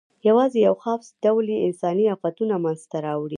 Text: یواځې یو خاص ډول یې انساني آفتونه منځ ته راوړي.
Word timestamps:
یواځې 0.27 0.59
یو 0.67 0.75
خاص 0.83 1.03
ډول 1.23 1.45
یې 1.53 1.63
انساني 1.67 2.05
آفتونه 2.15 2.55
منځ 2.63 2.81
ته 2.91 2.97
راوړي. 3.05 3.29